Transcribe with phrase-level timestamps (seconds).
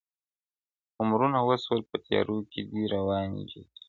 [0.99, 3.79] عمرونه وسول په تیارو کي دي رواني جرګې!!